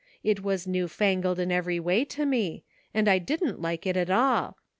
[0.23, 4.09] It was new fangled in every way to me, and I didn't like it at
[4.09, 4.57] all.